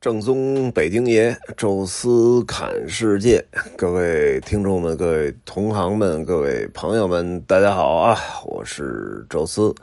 [0.00, 3.44] 正宗北京爷，宙斯侃世界，
[3.76, 8.16] 各位听众们、各位同行们、各位朋友们，大家好啊！
[8.46, 9.74] 我是宙斯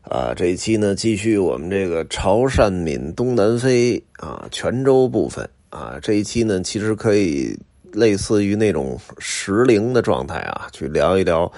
[0.00, 0.32] 啊。
[0.34, 5.98] 这一期呢，继续我们这个潮汕闽东南飞啊，泉州部分啊。
[6.00, 7.54] 这一期呢，其实可以
[7.92, 11.52] 类似于那种时灵的状态啊，去聊一聊，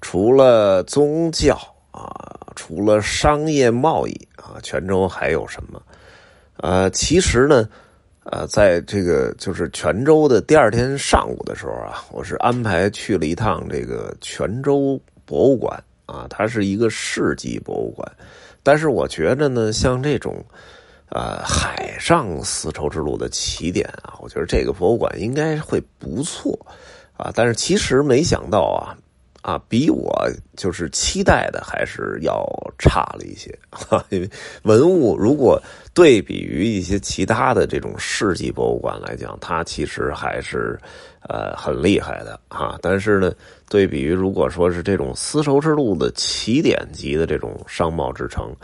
[0.00, 1.56] 除了宗教
[1.92, 2.10] 啊，
[2.56, 5.80] 除了商业贸易啊，泉州还有什么？
[6.58, 7.68] 呃，其实呢，
[8.24, 18.10] 呃，在这个就是泉州的第二天上午的时候啊，我是安排去了一趟这个泉州博物馆啊，它是一个市级博物馆，
[18.62, 20.42] 但是我觉着呢，像这种，
[21.10, 26.58] 呃，海上丝绸之路的起点啊，我觉得这个博物馆应该会不错
[27.16, 28.96] 啊，但是其实没想到啊。
[29.46, 30.12] 啊，比我
[30.56, 32.44] 就是期待的还是要
[32.80, 33.56] 差了一些，
[34.08, 34.28] 因为
[34.64, 35.62] 文物如果
[35.94, 40.76] 对比于一些其他的这种世纪博物馆来讲，它其实还是
[41.28, 42.78] 呃很厉害的啊。
[42.80, 43.32] 但是呢，
[43.68, 48.54] 对比于如果说是这种丝绸之路的起点级的这种商贸之城。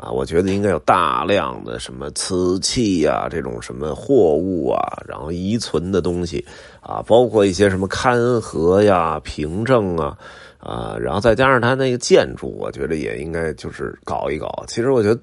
[0.00, 6.46] 啊，我觉得应该有大量的什么瓷器呀，这种什么货物啊，然后遗存的东西
[6.80, 10.16] 啊，包括一些什么勘合呀、凭证啊，
[10.60, 14.62] 啊，然后再加上它那个建筑，我觉得也应该就是搞一搞。
[14.68, 15.20] 其实我觉得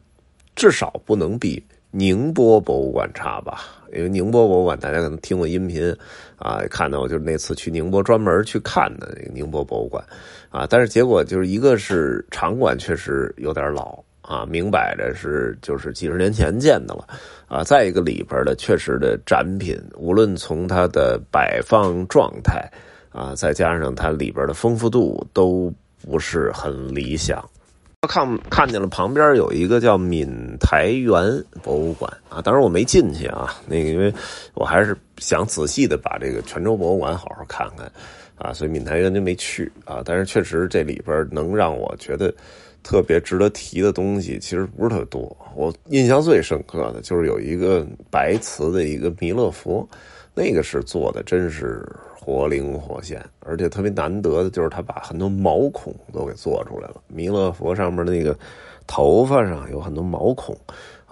[0.58, 3.62] 至少不能比宁波博物馆差吧，
[3.96, 5.96] 因为宁波博物馆大家可能听过音频
[6.38, 10.04] 啊，看到我就是那次去宁波专门去看的那个宁波博物馆
[10.50, 13.98] 啊，但是结果就是一个是场馆确实有点老。
[14.28, 17.08] 啊，明摆着是就是几十年前建的了，
[17.48, 22.68] 啊，再一个里边的确实的展品，无论从它的摆放状态，
[23.12, 27.48] 啊，再加上它里边的丰富度，都不是很理想。
[28.06, 30.28] 看看见了旁边有一个叫闽
[30.59, 34.14] 台园博物馆啊，当然我没进去啊，那个因为
[34.53, 37.92] 我还是想仔细的把这个泉州博物馆好好看看，
[38.38, 42.33] 啊，所以闽台园就没去啊，但是确实这里边能让我觉得。
[42.88, 49.89] 特别值得提的东西其实不是特多，我印象最深刻的就是有一个白瓷的一个弥勒佛，
[50.36, 51.83] 那个是做的真是
[52.25, 58.36] 活灵活现，而且特别难得的就是他把很多毛孔都给做出来了，弥勒佛上面那个
[58.87, 60.58] 头发上有很多毛孔。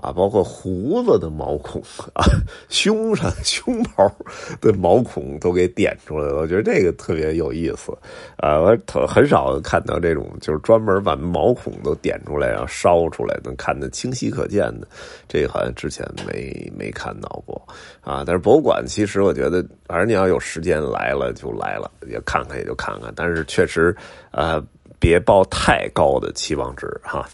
[0.04, 1.82] 啊，包括胡子的毛孔
[2.14, 2.26] 啊，
[2.68, 4.14] 胸上胸毛
[4.60, 7.98] 的毛孔都给点出来了，我觉得这个特别有意思
[8.36, 8.60] 啊！
[8.60, 14.86] 我很很少看到这种就是专门把毛孔都点出来，然后烧出来，能看得清晰可见的，
[15.30, 17.66] 这个好像之前没没看到过
[18.02, 18.26] 啊。
[18.28, 23.96] 但是博物馆其实我觉得，反正你要有时间来了就来了，也看看也就看看，但是确实
[24.32, 24.62] 呃，
[25.00, 27.26] 别抱太高的期望值哈。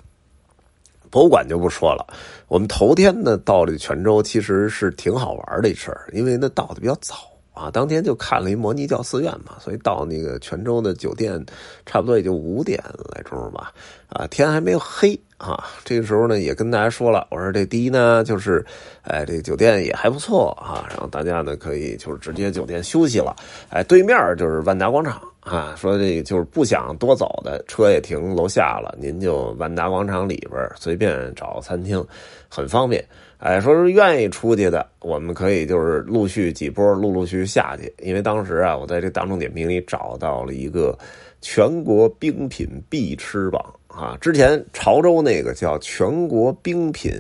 [1.10, 2.06] 博物馆就不说了，
[2.48, 7.16] 我们头天呢到这泉州，其实是挺好玩的一事儿，因为那到的比较早
[7.54, 11.44] 啊，当天就看了一摩尼教寺院嘛，所以到那个泉州的酒店，
[11.86, 12.82] 差不多也就五点
[13.14, 13.74] 来钟吧，
[14.08, 18.66] 啊，天还没有黑啊，这个时候呢也跟大家说了，我说这第一呢就是，
[19.02, 23.36] 哎，这酒店也还不错啊，然后大家呢可以就是直接酒店休息了，
[23.70, 25.22] 哎，对面就是万达广场。
[25.40, 32.06] 啊，说这个就是不想多走的车也停楼下了，您就万达广场里边随便找餐厅，
[32.50, 33.04] 很方便。
[33.38, 37.92] 哎，说是愿意出去的，我们可以就是陆续几波，陆陆续续下去。
[38.00, 40.98] 因为当时啊，我在这大众点评里找到了一个
[41.42, 47.14] 全国冰品必吃榜啊，之前潮州那个叫全国冰品。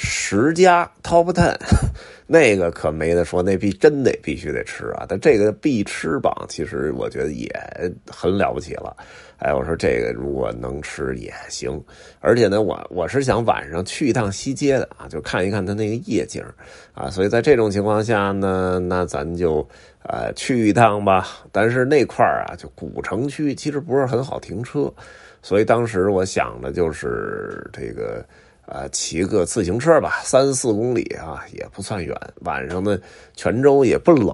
[0.00, 1.52] 十家 top ten，
[2.24, 5.04] 那个可没得说，那必真得必须得吃啊！
[5.08, 7.50] 但这个必吃榜，其实我觉得也
[8.06, 8.96] 很了不起了。
[9.38, 11.82] 哎，我说这个如果能吃也行，
[12.20, 16.44] 而且呢，我我是想晚上去一趟西街的啊，就看一看它那个夜景
[16.94, 17.10] 啊。
[17.10, 19.68] 所以在这种情况下呢，那咱就
[20.04, 21.26] 呃去一趟吧。
[21.50, 24.92] 但是那块儿啊，就古城区，其实不是很好停车，
[25.42, 28.24] 所以当时我想的就是这个。
[28.68, 32.14] 啊，骑个自行车吧，三四公里啊，也不算远。
[32.40, 32.98] 晚上呢，
[33.34, 34.28] 泉州也不冷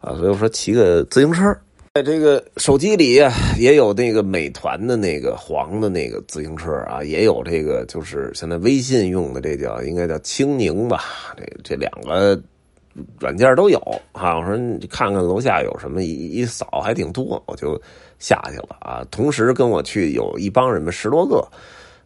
[0.00, 1.54] 啊，所以我说骑个自行车。
[1.92, 3.20] 在这个手机里
[3.58, 11.04] 也有那个美团的那个黄的那个自行车啊，也有这个就是现在微信用的这叫应该叫青柠吧，
[11.36, 12.40] 这这两个
[13.20, 13.78] 软件都有
[14.12, 14.38] 啊。
[14.38, 17.80] 我说你看看楼下有什么，一一扫还挺多，我就
[18.18, 19.06] 下去了啊。
[19.10, 21.46] 同时跟我去有一帮人们十多个。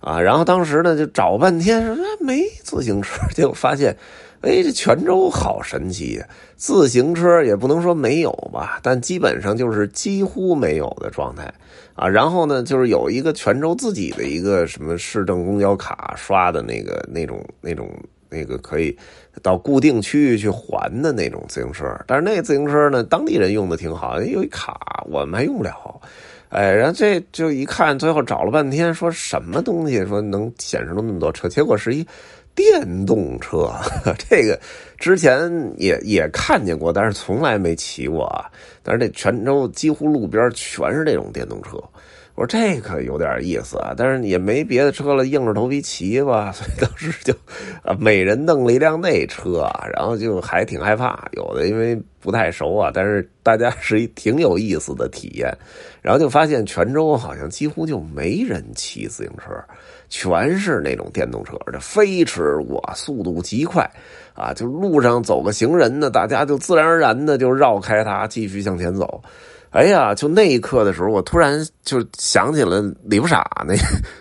[0.01, 3.97] 啊，然后当时呢就找半天，说没自行车， 结果发现，
[4.43, 6.27] 哎，这泉州好神奇呀！
[6.57, 11.53] 自行车也不能说没有吧，但基本上就是几乎没有的状态
[11.95, 12.09] 啊。
[12.09, 17.91] 然后呢，就是有一个泉州自己的一个什么市政公交卡刷的那个那种那种
[18.29, 18.97] 那个可以
[19.43, 21.85] 到固定区域去还的那种自行车。
[22.07, 26.01] 但是那个自行车呢，当地人用的挺好，有一卡，我们还用不了。
[26.51, 32.07] 哎，然后这就一看，最后找了半天，说什么东西说能显示出那么多车，结果是一。
[32.55, 33.71] 电动车，
[34.29, 34.59] 这个
[34.99, 38.51] 之前也也看见过，但是从来没骑过啊。
[38.83, 41.81] 但是这泉州几乎路边全是这种电动车。
[42.39, 46.53] 我说这可有点意思啊，但是也没别的车了，硬着头皮骑吧。
[46.55, 47.35] 所以当时就
[47.83, 51.29] 啊，每人弄了一辆那车，然后就还挺害怕。
[51.33, 55.53] 有的因为不太熟啊，但是大家是一挺有意思的体验。
[56.01, 59.53] 然后就发现泉州好像几乎就没人骑自行车，
[60.09, 63.83] 全是那种电动车，这飞驰过，速度极快
[64.35, 64.55] 啊！
[64.55, 69.21] 就路上走个行人呢，大家就自然而然的就绕开它，继续向前走。
[69.71, 73.75] 哎呀，就那一刻的时候，我突然就想起了李不傻那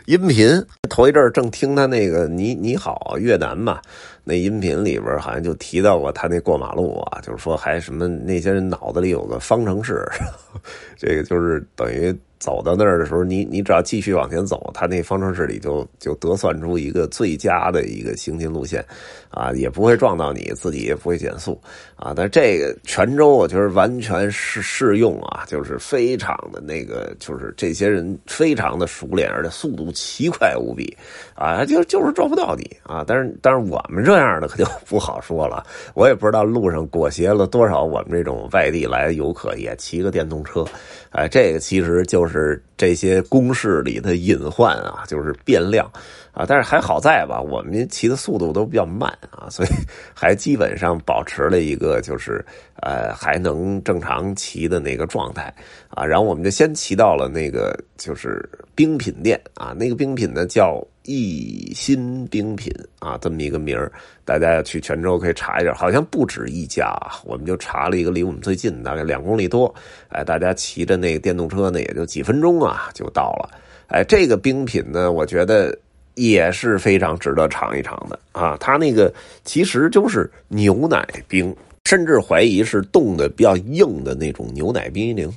[0.05, 0.47] 音频。
[0.89, 3.79] 头一阵正听他那个“你你好越南”嘛，
[4.23, 10.05] 那音频里边好像就提到过他那过马路啊，就是说还什么那些人脑子里有个方程式，
[10.97, 12.15] 这个就是等于。
[12.39, 18.85] 走到那儿的时候，你你只要继续往前走，他那方程式里就就得算出一个最佳的一个行进路线，
[19.29, 21.59] 啊，也不会撞到你自己，也不会减速，
[21.95, 30.95] 啊，但这个泉州我觉得完全适适用啊，就是非常的那个，就是这些人非常的熟练，而且速度奇快无比，
[31.33, 40.63] 啊，就就是撞不到你啊，但是但是我们这样的可就不好说了，我也不知道路上裹挟了多少我们这种外地来的游客也骑个电动车，
[41.09, 42.26] 哎，这个其实就是。
[42.27, 45.89] 是这些公式里的隐患啊，就是变量
[46.31, 49.69] 啊，但是还好在吧，我们骑的速度都比较慢啊，所以
[50.13, 52.45] 还基本上保持了一个就是
[52.81, 55.53] 呃还能正常骑的那个状态
[55.89, 56.05] 啊。
[56.05, 60.85] 然后我们就先骑到了那个就是冰品店啊，那个冰品呢叫。
[61.07, 62.69] 一心冰品
[62.99, 63.89] 啊，这么一个名儿，
[64.25, 66.93] 大家去泉州可以查一下，好像不止一家。
[67.23, 69.73] 我们就查了一个离我们最近，大概两公里多。
[70.09, 73.49] 哎，大家骑着那个电动车呢，也就几分钟啊就到了。
[73.87, 75.73] 哎，这个冰品呢，我觉得
[76.15, 78.57] 也是非常值得尝一尝的啊。
[78.59, 79.13] 它那个
[79.45, 81.55] 其实就是牛奶冰，
[81.85, 85.33] 甚至怀疑是冻的比较硬的那种牛奶冰激凌。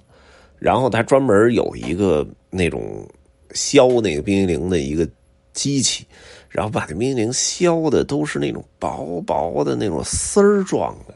[0.58, 3.08] 然后它专门有一个那种
[3.54, 5.08] 削那个冰激凌的一个。
[5.52, 6.06] 机器，
[6.48, 11.14] 然后把这冰激凌削的都是那种薄薄的那种丝儿状的，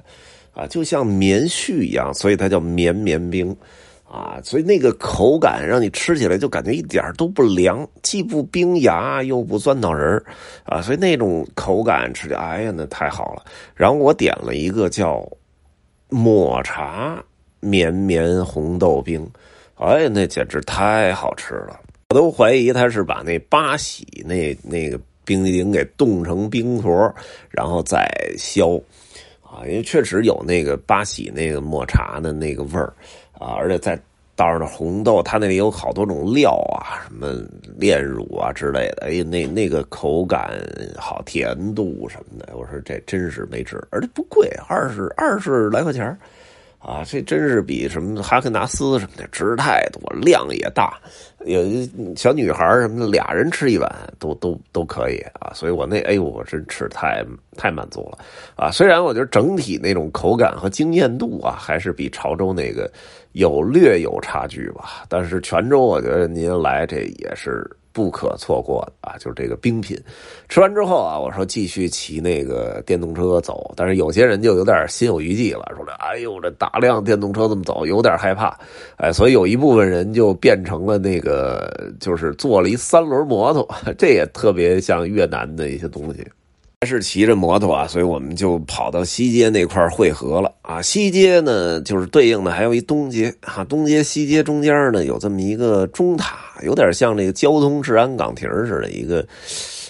[0.53, 3.57] 啊，就像棉絮一样，所以它叫绵绵冰，
[4.05, 10.23] 啊，所以那个口感让你吃起来就感觉一点都不凉，既不冰牙又不钻脑仁
[10.65, 13.45] 啊，所以那种口感吃起来，哎呀，那太好了。
[13.75, 15.27] 然后我点了一个叫
[16.09, 17.23] 抹茶
[17.61, 19.29] 绵绵红豆冰，
[19.77, 21.81] 哎呀，那简直太好吃了。
[22.09, 27.15] 我都怀疑他是把那八喜那那个冰激凌给冻成冰坨，
[27.51, 28.83] 然后再削。
[29.43, 32.93] 啊，因为确实有那个八喜那个抹茶的那个味儿
[33.39, 33.97] 啊，而且再
[34.35, 37.41] 倒上的红豆，它那里有好多种料啊，什么
[37.79, 40.61] 炼乳啊之类的，哎，那那个口感
[40.97, 46.19] 好，甜度什么的，我说这真是没治，而且不贵，二十二十来块钱
[46.85, 50.99] 啊，这真是比什么哈根达斯什么的值太多，量也大，
[51.47, 51.63] 有
[52.15, 55.51] 小女孩什么的，俩人吃一碗都都都可以啊。
[55.55, 57.25] 所以我那哎呦，我真吃太
[57.57, 58.19] 太满足了
[58.55, 58.71] 啊。
[58.71, 62.91] 虽然我觉得整体那种口感和惊艳度啊，还是比潮州那个
[63.33, 67.67] 有略有差距吧，但是泉州我觉得您来这也是。
[67.95, 69.97] 不可错过的啊，就是这个冰品。
[70.49, 78.59] 吃完之后啊，我说继续骑那个电动车走，但是有些人就有点心有余悸了，说：“哎呦，这大量电动车这么走，有点害怕。”
[78.99, 86.27] 哎，所以有一部分人就变成了那个，就是坐了一三轮摩托， 这也特别像越南的一些东西。
[86.85, 90.83] 是骑着摩托啊，所以我们就跑到西街那块汇合了啊。
[90.83, 99.27] 西街呢，就是对应的还有一东街啊，东街西街中间呢有这么一个中塔，有点像那个交通治安岗亭似的，一个。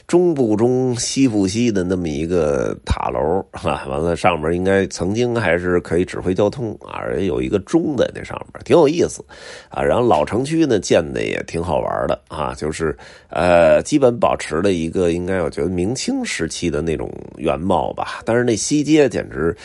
[0.06, 9.24] 中不中西不西的那么一个塔楼啊，完了上面应该曾经还是可以指挥交通啊，而且有一个钟在那上面，挺有意思
[9.70, 9.82] 啊。
[9.82, 12.96] 然后老城区呢建的也挺好玩的啊，就是
[13.30, 18.20] 呃基本保持了一个应该我觉得明清时期的那种原貌吧。
[18.26, 19.56] 但是那西街简直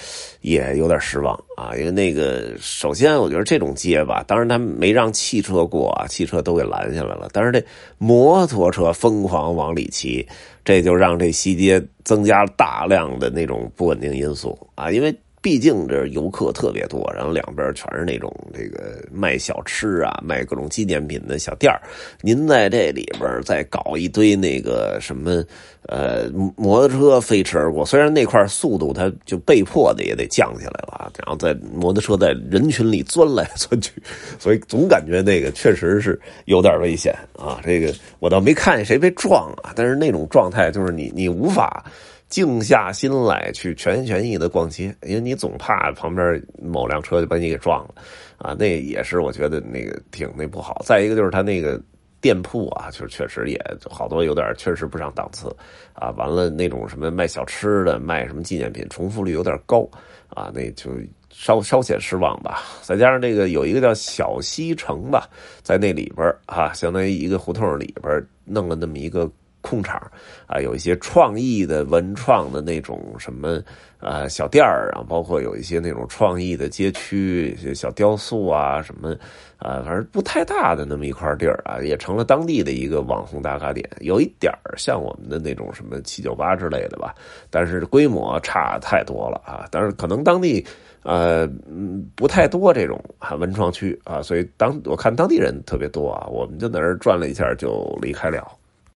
[0.42, 7.62] 也有点失望啊，因为那个首先我觉得这种街吧，当然他没让汽车过啊，汽车都给拦下来了，但是这
[7.98, 10.26] 摩托车疯狂往里骑。
[10.66, 21.74] 这就让这西街增加大量的那种不稳定因素啊，因为毕竟这游客特别多，然后两边全是那种这个卖小吃啊、卖各种纪念品的小店
[22.22, 25.42] 您在这里边再搞一堆那个什么
[25.84, 33.94] 呃摩托车飞驰而过，虽然那块速度它就被迫的也得降下来了，然后在摩托车在人群里钻来钻去，
[34.38, 37.62] 所以总感觉那个确实是有点危险啊。
[37.64, 41.86] 这个我倒没看见谁被撞啊，但是那种状态就是你你无法。
[42.30, 47.96] 静下心来去全心全意的逛街，因为你总怕旁边某辆车就把你给撞了，
[48.38, 50.80] 啊，那也是我觉得那个挺那不好。
[50.86, 51.82] 再一个就是他那个
[52.22, 53.60] 店铺啊，就是确实也
[53.90, 55.54] 好多有点确实不上档次，
[55.94, 59.90] 啊，完了那种什么卖小吃的、卖什么纪念品，重复率有点高，
[60.28, 60.92] 啊，那就
[61.32, 62.62] 稍稍显失望吧。
[62.84, 65.28] 再加上这个有一个叫小西城吧，
[65.64, 69.28] 在那里边啊，相当于一个胡同里边弄了那么一个。
[69.62, 70.00] 空场
[70.48, 73.62] 啊，有一些创意的文创的那种什么
[74.00, 79.16] 呃小店儿啊，包括有一些那种创意的街区，小雕塑啊什么
[79.58, 87.14] 啊，反正不太大的那么一块地儿啊，也成了当地的一个网红打卡点，有一点像我们的那种什么七九八之类的吧，
[87.50, 89.68] 但是规模差太多了啊。
[89.70, 90.66] 但是可能当地
[91.04, 98.48] 呃嗯不太多这种啊文创区啊，所以当我看当地人特别多啊，我们就在那儿转了一下就离开了。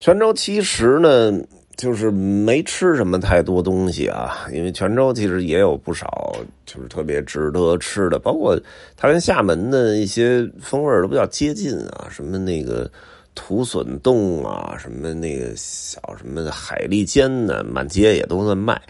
[0.00, 1.30] 泉州其实呢，
[1.76, 8.59] 就是没吃什么太多东西啊，因为泉州其实也有不少就是特别值得吃的，包括
[8.97, 12.90] 它跟厦门的一些风味都比较接近啊，什么那个
[13.35, 18.80] 土笋冻啊，什么那个小什么海蛎煎呢，满街也都在卖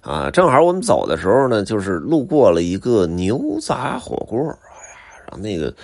[0.00, 0.30] 啊。
[0.30, 5.74] 正好我们走的时候呢，就是路过了一个牛杂火锅，哎呀，然后那个。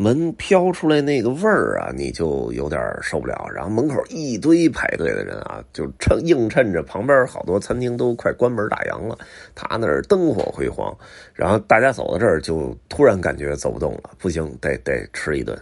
[0.00, 3.46] 门飘出来那个味儿啊，你就有点受不了。
[3.54, 9.18] 然后门口一堆排队的人啊，就趁映衬着旁边好多餐厅都快关门打烊了，
[9.54, 10.96] 他那儿灯火辉煌。
[11.34, 15.54] 然后大家走到这儿，就突然感觉走不动了，不行，得得吃一顿。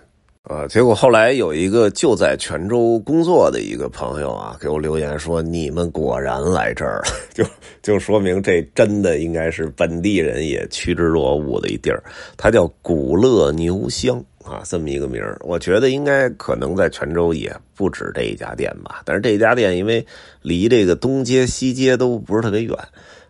[0.48, 7.02] 呃，结果后来有一个就在泉州工作的一个朋友啊，给我留言说：“你们果然来这儿，
[7.34, 7.44] 就
[7.82, 12.02] 就说明这真的应该是本地人也趋之若鹜的一地儿。
[12.38, 15.38] 它叫古乐牛香啊，这么一个名儿。
[15.42, 19.02] 我觉得应该可能在泉州也不止这一家店吧。
[19.04, 20.06] 但是这家店因为
[20.40, 22.74] 离这个东街西街都不是特别远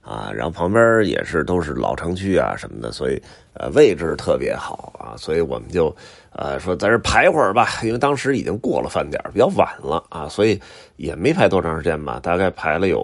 [0.09, 3.23] 啊，然后旁边也是都是老城区啊什么的，所以
[3.53, 5.95] 呃位置特别好啊，所以我们就。
[6.31, 10.61] 呃，说在这排会儿吧，因为当时已经过了饭点比较晚了啊，所以
[10.95, 13.03] 也没排多长时间吧，大概排了有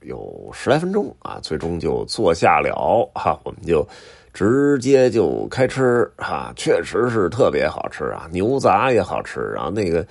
[0.00, 3.86] 有十来分钟啊，最终就坐下了哈，我们就
[4.32, 10.06] 直接就开吃哈，确实是特别好吃啊，牛杂也好吃，然后那个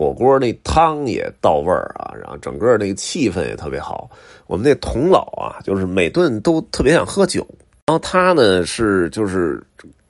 [0.00, 4.08] 火锅那汤也到味儿啊，然后整个那个气氛也特别好。
[4.46, 7.46] 我们那童老啊，就是每顿都特别想喝酒，
[7.86, 9.62] 然后他呢是就是。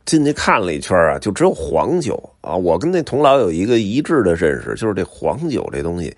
[0.07, 2.57] 进去看了一圈啊，就只有黄酒啊。
[2.57, 6.13] 我跟那童老有一个一致的认识，就是这黄酒这东西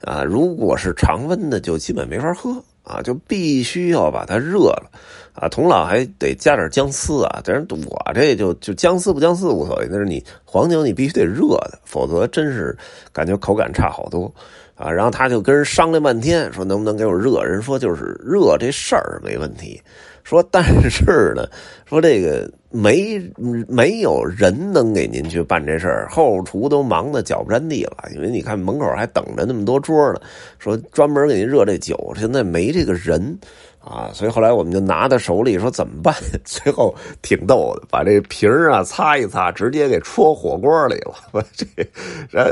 [0.00, 2.50] 啊，如果是常温的，就基本没法喝
[2.86, 4.90] 啊，就必须要把它热了
[5.34, 5.48] 啊。
[5.48, 12.76] 童老还得加点姜丝啊，但是我这就就姜丝不姜丝无所谓，但是你黄酒你必须得热的，否则真是
[13.12, 14.32] 感觉口感差好多
[14.76, 14.88] 啊。
[14.90, 17.42] 然后他就跟人商量半天，说能不能给我热？
[17.42, 19.82] 人说就是热这事儿没问题。
[20.22, 21.46] 说，但是呢，
[21.84, 23.20] 说这个没
[23.68, 30.20] 没有人能给您去办这事儿，后厨都忙得脚不沾地了，因为你看门口还等着那么多桌呢。
[30.58, 33.38] 说专门给您热这酒，现在没这个人。
[33.78, 36.12] 啊，所以后来我们就拿在手里说怎么办？
[36.44, 36.92] 最后
[37.22, 41.14] 挺逗的，把这瓶啊擦一擦，直接给戳火锅里了。
[41.30, 41.64] 我这，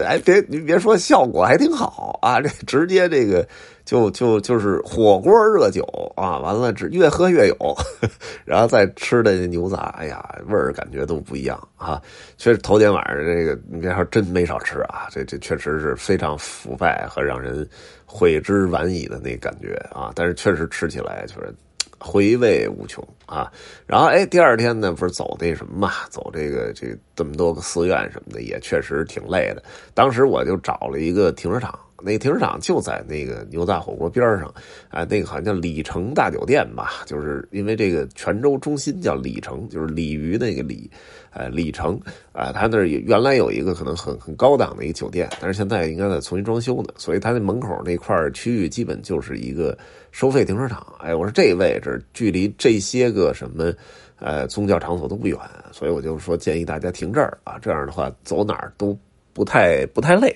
[0.04, 2.40] 哎，别你别说，效果还挺好啊！
[2.40, 3.45] 这直接这个
[3.85, 5.83] 就就就是火锅热酒
[6.14, 7.76] 啊，完了只越喝越有，
[8.47, 10.13] 然后再吃的牛杂，哎呀，
[10.47, 12.00] 味儿感觉都不一样啊！
[12.37, 17.68] 确实头天晚上这个你别说真没少吃啊，这这确实是非常腐败和让人。
[18.06, 21.52] 悔之晚矣的那感觉啊，但是确实吃起来就是
[21.99, 23.50] 回味无穷啊。
[23.88, 29.64] 然后哎，第二天呢，不是走那什么嘛，走这个这这么多个寺院什么的，也确实挺累的。
[29.94, 31.76] 当时我就找了一个停车场。
[32.03, 34.53] 那停车场就在那个牛杂火锅边上，
[34.89, 40.91] 啊，那个好像叫里城大酒店吧，就是因为这个泉州中心叫里城，就是鲤鱼那个鲤，
[41.31, 41.99] 呃，里城
[42.33, 49.77] 啊，他那儿原来有一个可能很很高档的一个酒店，但是现在应该在重新装修呢，所以他那门口那块区域基本就是一个
[50.11, 50.85] 收费停车场。
[50.99, 53.73] 哎，我说这位置距离这些个什么
[54.19, 55.39] 呃宗教场所都不远，
[55.73, 58.99] 所以我就说建议大家停这儿啊，这样的话走哪儿都
[59.33, 60.35] 不太不太累。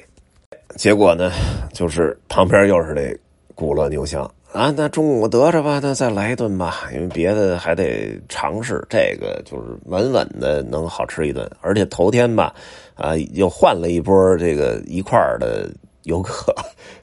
[0.78, 1.32] 结果呢，
[1.72, 3.18] 就是旁边又是这
[3.56, 11.50] 古乐牛香啊，那中午得着吧，那再来一顿吧，因为别的还得尝试，这个就是稳稳的能好吃一顿。
[11.60, 12.54] 而且头天吧，
[12.94, 15.68] 啊，又换了一波这个一块的
[16.08, 16.54] 游客，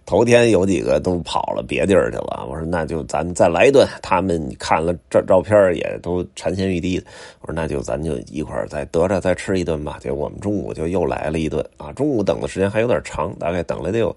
[0.03, 2.45] 头天有几个都跑了别地儿去了。
[2.49, 7.05] 我说那就咱再来一顿，他们看了照照片也都馋涎欲滴的。
[7.41, 9.97] 我说那就咱就一块儿再得着再吃一顿吧。
[10.01, 14.13] 结果我们中午就又来了一顿啊，中午等的时间还有点长，大概等了得有。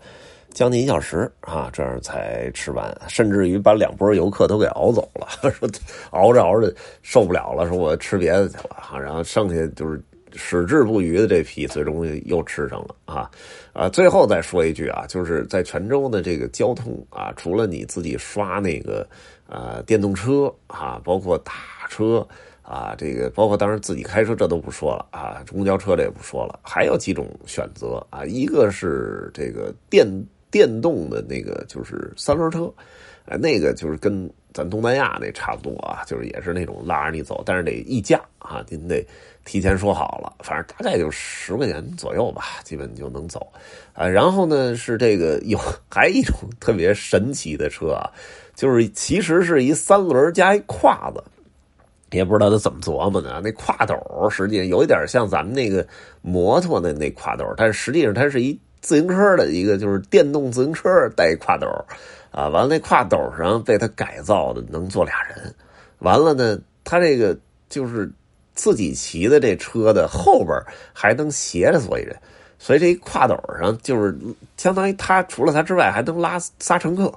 [0.55, 5.29] 将近一小时啊，这样才吃完，甚至于把两波游客都给熬走了。
[5.53, 5.69] 说
[6.11, 8.99] 熬着熬着受不了了，说我吃别的去了啊。
[8.99, 10.01] 然后剩下就是
[10.35, 13.31] 矢志不渝的这批，最终又吃上了啊
[13.73, 13.89] 啊！
[13.89, 19.09] 最后再说一句啊，就是在泉州的这个交通啊，除了你自己刷那个
[19.49, 21.53] 呃电动车啊，包括打
[21.89, 22.27] 车
[22.63, 30.07] 啊，这个包括当然自己开车这都不说了啊，公交车这也不说了，还有几种选择啊，一个是这个电。
[30.51, 32.73] 电动的那个就是三轮车，
[33.27, 34.27] 哎，那个就是跟
[34.59, 39.07] 咱东南亚那差不多啊，就是也是那种拉着你走，但是得议价啊，您得
[39.45, 43.47] 提前说好了，反正大概就十块钱左右吧，基本就能走
[43.93, 44.05] 啊。
[44.05, 45.57] 然后呢是这个有
[45.89, 48.11] 还一种特别神奇的车啊，
[48.57, 51.23] 就是其实是一三轮加一胯子，
[52.11, 53.97] 也不知道他怎么琢磨的，那胯斗
[54.29, 55.87] 实际上有一点像咱们那个
[56.21, 58.59] 摩托的那胯斗，但是实际上它是一。
[58.81, 61.67] 自行车的一个就是电动自行车带一挎斗，
[62.31, 65.55] 啊，完了那挎斗上被他改造的能坐俩人，
[65.99, 67.37] 完了呢，他这个
[67.69, 68.11] 就是
[68.55, 70.57] 自己骑的这车的后边
[70.93, 72.17] 还能斜着坐一人，
[72.59, 74.17] 所以这一挎斗上就是
[74.57, 77.13] 相当于他除了他之外还能拉仨乘客。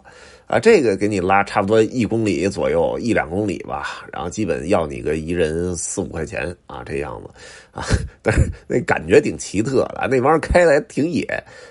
[0.51, 7.29] 啊，这个给你拉差不多一公里左右，一两公里吧，然后基本要你个一人四五块钱啊，这样子
[7.71, 7.81] 啊，
[8.21, 11.25] 但是那感觉挺奇特的，那玩意儿开的还挺野。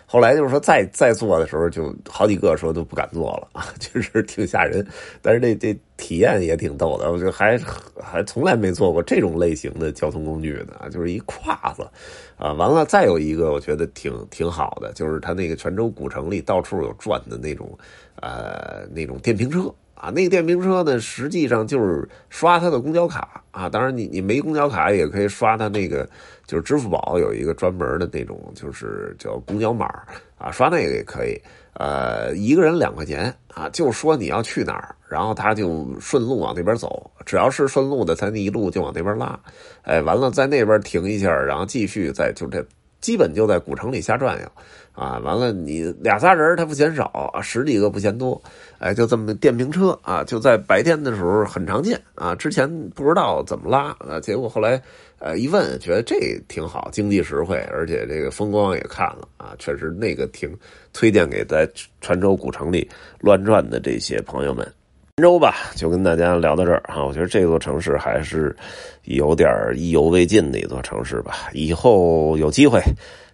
[0.07, 4.85] 后来就是说再再坐的时候，就好几个说都不敢坐了啊， 确实挺吓人。
[5.21, 7.59] 但是这这体验也挺逗的，我就还
[8.03, 11.87] 还从来没坐过这种类型的交通工具呢，就是一胯子
[12.39, 12.55] 啊。
[12.55, 17.79] 完了，再有一个我觉得挺挺好的，就是它那个泉州古城里到处有转的那种。
[18.21, 23.69] 呃，那种电瓶车啊，那个电瓶车呢，实际上就是刷它的公交卡啊。
[23.69, 26.09] 当然，你你没公交卡也可以刷它那个，
[26.47, 29.87] 就是支付宝有一个专门的那种，就是叫公交码
[30.39, 31.41] 啊，刷那个也可以。
[31.75, 39.39] 呃，一个人两块钱啊，就说你要去哪儿，然后他就顺路往那边走，只要是顺路的，他那一路就往那边拉。
[39.83, 42.63] 哎，完了在那边停一下，然后继续再就这。
[43.01, 44.53] 基本就在古城里瞎转悠，
[45.01, 48.39] 啊，完了你俩仨人他不嫌少，十几个不嫌多，
[48.79, 52.35] 哎，就这么电瓶车啊，就在白天的时候很常见啊。
[52.35, 54.79] 之前不知道怎么拉啊，结果后来
[55.19, 60.55] 呃一问，觉得这挺好，经济实惠，而且这个风光也看了啊，确实那个挺
[60.93, 61.67] 推荐给在
[62.03, 62.87] 泉州古城里
[63.21, 64.71] 乱转的这些朋友们。
[65.17, 67.03] 泉州吧，就跟大家聊到这儿啊。
[67.03, 68.55] 我觉得这座城市还是
[69.05, 71.49] 有点意犹未尽的一座城市吧。
[71.55, 72.83] 以后有机会，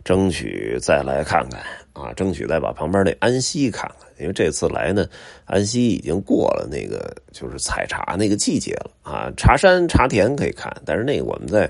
[0.07, 1.61] 争取再来看看
[1.93, 4.09] 啊，争取再把旁边那安溪看看。
[4.19, 5.05] 因为这次来呢，
[5.45, 9.31] 安溪已经过了那个就是采茶那个季节了啊。
[9.37, 11.69] 茶山茶田可以看，但是那个我们在。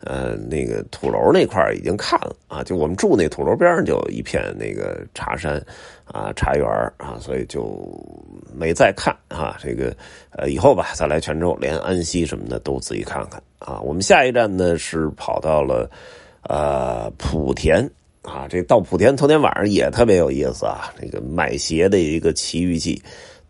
[0.00, 5.60] 呃，那个土楼那块已经看了啊，就我们住那土楼边上就有一片那个茶山
[6.04, 6.64] 啊茶园
[6.98, 7.84] 啊，所以就
[8.54, 9.56] 没再看啊。
[9.60, 9.92] 这个
[10.30, 13.80] 呃，以后吧，再来泉州，连安溪什么的都仔细看看啊。
[13.80, 15.90] 我们下一站呢是跑到了
[16.42, 17.88] 呃莆田
[18.22, 23.00] 啊，这到莆田头天晚上也特别有意思啊，这个买鞋的一个奇遇记。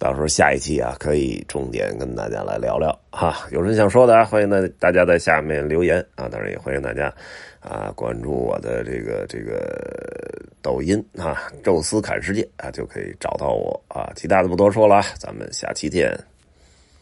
[0.00, 3.48] 到时候下一期啊，可以重点跟大家来聊聊哈。
[3.50, 6.28] 有人想说的啊，欢迎呢大家在下面留言啊。
[6.28, 7.12] 当然也欢迎大家
[7.58, 14.08] 啊关注我的这个这个抖音啊，宙斯侃世界啊，就可以找到我啊。
[14.14, 16.16] 其他的不多说了，咱们下期见。